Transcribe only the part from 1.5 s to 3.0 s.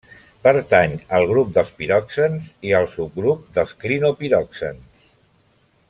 dels piroxens i al